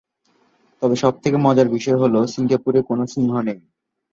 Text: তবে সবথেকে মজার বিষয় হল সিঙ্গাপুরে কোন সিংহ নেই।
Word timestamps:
তবে 0.81 0.95
সবথেকে 0.95 1.37
মজার 1.45 1.67
বিষয় 1.69 1.97
হল 2.01 2.15
সিঙ্গাপুরে 2.33 2.79
কোন 2.89 2.99
সিংহ 3.13 3.33
নেই। 3.47 3.59